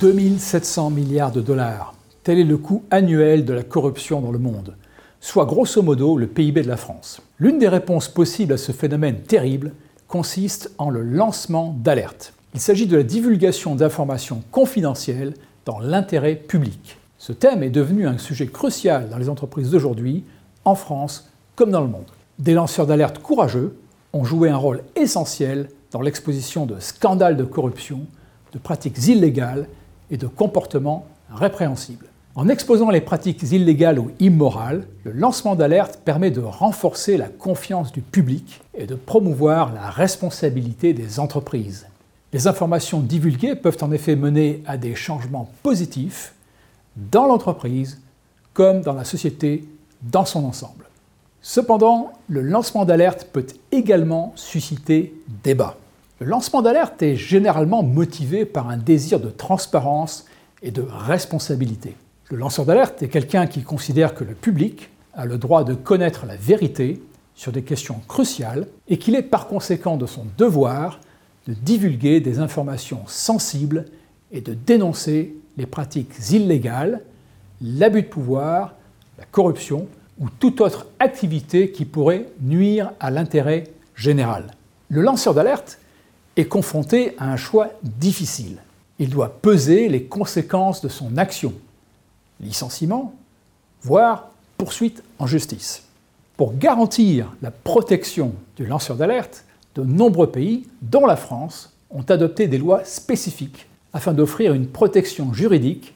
2700 0.00 0.90
milliards 0.90 1.32
de 1.32 1.40
dollars. 1.40 1.92
Tel 2.22 2.38
est 2.38 2.44
le 2.44 2.56
coût 2.56 2.84
annuel 2.90 3.44
de 3.44 3.52
la 3.52 3.64
corruption 3.64 4.20
dans 4.20 4.30
le 4.30 4.38
monde, 4.38 4.76
soit 5.20 5.44
grosso 5.44 5.82
modo 5.82 6.16
le 6.16 6.28
PIB 6.28 6.62
de 6.62 6.68
la 6.68 6.76
France. 6.76 7.20
L'une 7.40 7.58
des 7.58 7.66
réponses 7.66 8.08
possibles 8.08 8.52
à 8.52 8.58
ce 8.58 8.70
phénomène 8.70 9.22
terrible 9.22 9.72
consiste 10.06 10.70
en 10.78 10.90
le 10.90 11.02
lancement 11.02 11.76
d'alertes. 11.80 12.32
Il 12.54 12.60
s'agit 12.60 12.86
de 12.86 12.96
la 12.96 13.02
divulgation 13.02 13.74
d'informations 13.74 14.44
confidentielles 14.52 15.34
dans 15.64 15.80
l'intérêt 15.80 16.36
public. 16.36 16.98
Ce 17.18 17.32
thème 17.32 17.64
est 17.64 17.70
devenu 17.70 18.06
un 18.06 18.18
sujet 18.18 18.46
crucial 18.46 19.08
dans 19.08 19.18
les 19.18 19.28
entreprises 19.28 19.70
d'aujourd'hui, 19.70 20.22
en 20.64 20.76
France 20.76 21.28
comme 21.56 21.72
dans 21.72 21.82
le 21.82 21.88
monde. 21.88 22.06
Des 22.38 22.54
lanceurs 22.54 22.86
d'alerte 22.86 23.18
courageux 23.18 23.76
ont 24.12 24.24
joué 24.24 24.48
un 24.48 24.56
rôle 24.56 24.82
essentiel 24.94 25.68
dans 25.90 26.02
l'exposition 26.02 26.66
de 26.66 26.78
scandales 26.78 27.36
de 27.36 27.44
corruption, 27.44 28.02
de 28.52 28.58
pratiques 28.58 29.08
illégales 29.08 29.66
et 30.10 30.16
de 30.16 30.26
comportements 30.26 31.06
répréhensibles. 31.32 32.06
En 32.34 32.48
exposant 32.48 32.90
les 32.90 33.00
pratiques 33.00 33.42
illégales 33.42 33.98
ou 33.98 34.12
immorales, 34.20 34.86
le 35.02 35.10
lancement 35.12 35.56
d'alerte 35.56 35.98
permet 36.04 36.30
de 36.30 36.40
renforcer 36.40 37.16
la 37.16 37.26
confiance 37.26 37.90
du 37.90 38.00
public 38.00 38.60
et 38.74 38.86
de 38.86 38.94
promouvoir 38.94 39.72
la 39.74 39.90
responsabilité 39.90 40.92
des 40.92 41.18
entreprises. 41.18 41.86
Les 42.32 42.46
informations 42.46 43.00
divulguées 43.00 43.56
peuvent 43.56 43.78
en 43.80 43.90
effet 43.90 44.14
mener 44.14 44.62
à 44.66 44.76
des 44.76 44.94
changements 44.94 45.50
positifs 45.62 46.34
dans 46.96 47.26
l'entreprise 47.26 48.00
comme 48.52 48.82
dans 48.82 48.92
la 48.92 49.04
société 49.04 49.64
dans 50.02 50.24
son 50.24 50.44
ensemble. 50.44 50.84
Cependant, 51.42 52.12
le 52.28 52.42
lancement 52.42 52.84
d'alerte 52.84 53.28
peut 53.32 53.46
également 53.72 54.32
susciter 54.36 55.14
débat. 55.42 55.76
Le 56.20 56.26
lancement 56.26 56.62
d'alerte 56.62 57.00
est 57.02 57.14
généralement 57.14 57.84
motivé 57.84 58.44
par 58.44 58.68
un 58.68 58.76
désir 58.76 59.20
de 59.20 59.30
transparence 59.30 60.26
et 60.62 60.72
de 60.72 60.82
responsabilité. 60.82 61.94
Le 62.30 62.36
lanceur 62.36 62.64
d'alerte 62.64 63.00
est 63.04 63.08
quelqu'un 63.08 63.46
qui 63.46 63.62
considère 63.62 64.14
que 64.14 64.24
le 64.24 64.34
public 64.34 64.90
a 65.14 65.26
le 65.26 65.38
droit 65.38 65.62
de 65.62 65.74
connaître 65.74 66.26
la 66.26 66.34
vérité 66.34 67.00
sur 67.36 67.52
des 67.52 67.62
questions 67.62 68.00
cruciales 68.08 68.66
et 68.88 68.98
qu'il 68.98 69.14
est 69.14 69.22
par 69.22 69.46
conséquent 69.46 69.96
de 69.96 70.06
son 70.06 70.26
devoir 70.36 70.98
de 71.46 71.54
divulguer 71.54 72.20
des 72.20 72.40
informations 72.40 73.02
sensibles 73.06 73.84
et 74.32 74.40
de 74.40 74.54
dénoncer 74.54 75.36
les 75.56 75.66
pratiques 75.66 76.12
illégales, 76.30 77.00
l'abus 77.62 78.02
de 78.02 78.08
pouvoir, 78.08 78.74
la 79.18 79.24
corruption 79.24 79.86
ou 80.18 80.26
toute 80.40 80.60
autre 80.60 80.88
activité 80.98 81.70
qui 81.70 81.84
pourrait 81.84 82.26
nuire 82.40 82.90
à 82.98 83.12
l'intérêt 83.12 83.64
général. 83.94 84.48
Le 84.88 85.00
lanceur 85.00 85.32
d'alerte 85.32 85.78
est 86.38 86.46
confronté 86.46 87.14
à 87.18 87.30
un 87.30 87.36
choix 87.36 87.70
difficile. 87.82 88.58
Il 89.00 89.10
doit 89.10 89.40
peser 89.42 89.88
les 89.88 90.04
conséquences 90.04 90.80
de 90.80 90.88
son 90.88 91.18
action, 91.18 91.52
licenciement, 92.40 93.12
voire 93.82 94.30
poursuite 94.56 95.02
en 95.18 95.26
justice. 95.26 95.82
Pour 96.36 96.56
garantir 96.56 97.34
la 97.42 97.50
protection 97.50 98.32
du 98.56 98.66
lanceur 98.66 98.96
d'alerte, 98.96 99.44
de 99.74 99.82
nombreux 99.82 100.30
pays, 100.30 100.68
dont 100.80 101.06
la 101.06 101.16
France, 101.16 101.72
ont 101.90 102.02
adopté 102.02 102.46
des 102.46 102.58
lois 102.58 102.84
spécifiques 102.84 103.66
afin 103.92 104.12
d'offrir 104.12 104.54
une 104.54 104.68
protection 104.68 105.32
juridique 105.32 105.94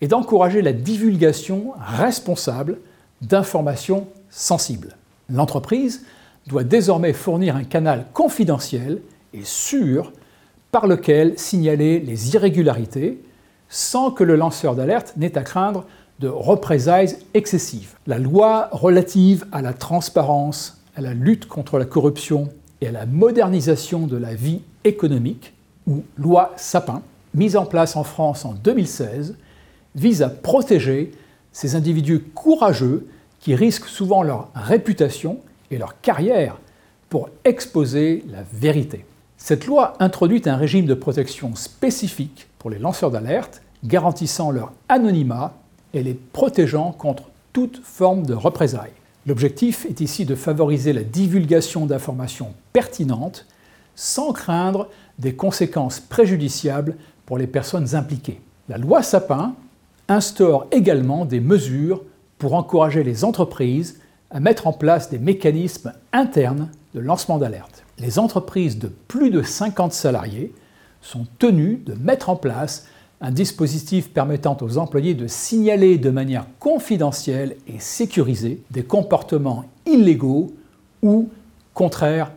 et 0.00 0.08
d'encourager 0.08 0.62
la 0.62 0.72
divulgation 0.72 1.74
responsable 1.78 2.78
d'informations 3.20 4.06
sensibles. 4.30 4.96
L'entreprise 5.28 6.04
doit 6.46 6.64
désormais 6.64 7.12
fournir 7.12 7.56
un 7.56 7.64
canal 7.64 8.06
confidentiel 8.14 9.00
et 9.34 9.44
sûr 9.44 10.12
par 10.70 10.86
lequel 10.86 11.38
signaler 11.38 12.00
les 12.00 12.34
irrégularités 12.34 13.20
sans 13.68 14.10
que 14.10 14.24
le 14.24 14.36
lanceur 14.36 14.74
d'alerte 14.74 15.14
n'ait 15.16 15.38
à 15.38 15.42
craindre 15.42 15.86
de 16.20 16.28
représailles 16.28 17.16
excessives. 17.34 17.94
La 18.06 18.18
loi 18.18 18.68
relative 18.70 19.46
à 19.50 19.62
la 19.62 19.72
transparence, 19.72 20.80
à 20.94 21.00
la 21.00 21.14
lutte 21.14 21.46
contre 21.46 21.78
la 21.78 21.84
corruption 21.84 22.48
et 22.80 22.88
à 22.88 22.92
la 22.92 23.06
modernisation 23.06 24.06
de 24.06 24.16
la 24.16 24.34
vie 24.34 24.60
économique, 24.84 25.54
ou 25.86 26.02
loi 26.16 26.52
Sapin, 26.56 27.02
mise 27.34 27.56
en 27.56 27.64
place 27.64 27.96
en 27.96 28.04
France 28.04 28.44
en 28.44 28.52
2016, 28.52 29.36
vise 29.94 30.22
à 30.22 30.28
protéger 30.28 31.12
ces 31.52 31.74
individus 31.74 32.20
courageux 32.20 33.06
qui 33.40 33.54
risquent 33.54 33.88
souvent 33.88 34.22
leur 34.22 34.48
réputation 34.54 35.38
et 35.70 35.78
leur 35.78 36.00
carrière 36.00 36.58
pour 37.08 37.28
exposer 37.44 38.24
la 38.30 38.42
vérité. 38.52 39.04
Cette 39.36 39.66
loi 39.66 39.94
introduit 39.98 40.42
un 40.46 40.56
régime 40.56 40.86
de 40.86 40.94
protection 40.94 41.54
spécifique 41.54 42.48
pour 42.58 42.70
les 42.70 42.78
lanceurs 42.78 43.10
d'alerte, 43.10 43.62
garantissant 43.84 44.50
leur 44.50 44.72
anonymat 44.88 45.54
et 45.94 46.02
les 46.02 46.14
protégeant 46.14 46.92
contre 46.92 47.24
toute 47.52 47.80
forme 47.82 48.24
de 48.24 48.34
représailles. 48.34 48.92
L'objectif 49.26 49.86
est 49.86 50.00
ici 50.00 50.24
de 50.24 50.34
favoriser 50.34 50.92
la 50.92 51.04
divulgation 51.04 51.86
d'informations 51.86 52.54
pertinentes 52.72 53.46
sans 53.94 54.32
craindre 54.32 54.88
des 55.18 55.34
conséquences 55.34 56.00
préjudiciables 56.00 56.96
pour 57.26 57.38
les 57.38 57.46
personnes 57.46 57.94
impliquées. 57.94 58.40
La 58.68 58.78
loi 58.78 59.02
Sapin 59.02 59.54
instaure 60.08 60.66
également 60.70 61.24
des 61.24 61.40
mesures 61.40 62.02
pour 62.38 62.54
encourager 62.54 63.04
les 63.04 63.24
entreprises 63.24 64.00
à 64.30 64.40
mettre 64.40 64.66
en 64.66 64.72
place 64.72 65.10
des 65.10 65.18
mécanismes 65.18 65.92
internes 66.12 66.70
de 66.94 67.00
lancement 67.00 67.38
d'alerte. 67.38 67.84
Les 68.02 68.18
entreprises 68.18 68.80
de 68.80 68.88
plus 68.88 69.30
de 69.30 69.42
50 69.42 69.92
salariés 69.92 70.52
sont 71.02 71.24
tenues 71.38 71.80
de 71.86 71.94
mettre 71.94 72.30
en 72.30 72.36
place 72.36 72.88
un 73.20 73.30
dispositif 73.30 74.10
permettant 74.10 74.56
aux 74.60 74.76
employés 74.76 75.14
de 75.14 75.28
signaler 75.28 75.98
de 75.98 76.10
manière 76.10 76.46
confidentielle 76.58 77.54
et 77.68 77.78
sécurisée 77.78 78.60
des 78.72 78.82
comportements 78.82 79.66
illégaux 79.86 80.52
ou 81.00 81.28
contraires 81.74 82.32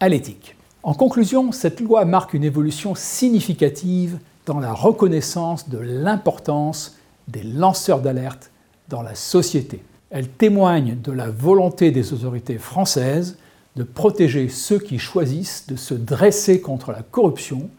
à 0.00 0.08
l'éthique. 0.08 0.56
En 0.82 0.94
conclusion, 0.94 1.52
cette 1.52 1.80
loi 1.80 2.06
marque 2.06 2.32
une 2.32 2.44
évolution 2.44 2.94
significative 2.94 4.18
dans 4.46 4.58
la 4.58 4.72
reconnaissance 4.72 5.68
de 5.68 5.76
l'importance 5.76 6.96
des 7.28 7.42
lanceurs 7.42 8.00
d'alerte 8.00 8.50
dans 8.88 9.02
la 9.02 9.14
société. 9.14 9.82
Elle 10.08 10.28
témoigne 10.28 10.96
de 11.04 11.12
la 11.12 11.30
volonté 11.30 11.90
des 11.90 12.14
autorités 12.14 12.56
françaises 12.56 13.36
de 13.76 13.82
protéger 13.82 14.48
ceux 14.48 14.78
qui 14.78 14.98
choisissent 14.98 15.66
de 15.66 15.76
se 15.76 15.94
dresser 15.94 16.60
contre 16.60 16.92
la 16.92 17.02
corruption, 17.02 17.70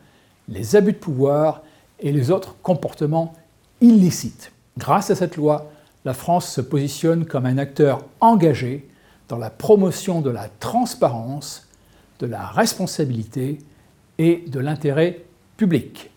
les 0.47 0.75
abus 0.75 0.94
de 0.94 0.97
pouvoir 0.97 1.62
et 2.00 2.12
les 2.12 2.31
autres 2.31 2.56
comportements 2.62 3.34
illicites. 3.81 4.51
Grâce 4.78 5.09
à 5.09 5.16
cette 5.16 5.35
loi, 5.35 5.72
la 6.06 6.13
France 6.13 6.47
se 6.47 6.62
positionne 6.62 7.25
comme 7.25 7.46
un 7.46 7.57
acteur 7.57 8.06
engagé 8.19 8.88
dans 9.28 9.38
la 9.38 9.50
promotion 9.50 10.22
de 10.22 10.30
la 10.30 10.47
transparence, 10.59 11.68
de 12.19 12.25
la 12.25 12.47
responsabilité 12.47 13.59
et 14.18 14.44
de 14.47 14.59
l'intérêt 14.59 15.24
public. 15.57 16.09